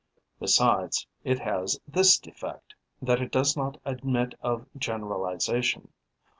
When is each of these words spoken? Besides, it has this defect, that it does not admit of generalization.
Besides, 0.39 1.05
it 1.23 1.37
has 1.37 1.79
this 1.87 2.17
defect, 2.17 2.73
that 3.03 3.21
it 3.21 3.29
does 3.31 3.55
not 3.55 3.79
admit 3.85 4.33
of 4.41 4.65
generalization. 4.75 5.89